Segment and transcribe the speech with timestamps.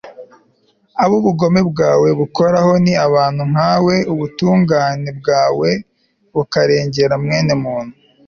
[1.03, 5.69] abo ubugome bwawe bukoraho ni abantu nkawe, n'ubutungane bwawe
[6.33, 7.95] bukarengera mwene muntu